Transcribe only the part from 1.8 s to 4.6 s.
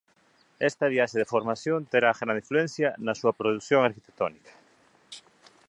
tería grande influencia na súa produción arquitectónica.